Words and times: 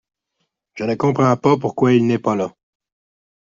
Je 0.73 0.83
ne 0.83 0.95
comprends 0.95 1.37
pas 1.37 1.57
pourquoi 1.59 1.93
il 1.93 2.07
n'est 2.07 2.17
pas 2.17 2.35
là. 2.35 2.51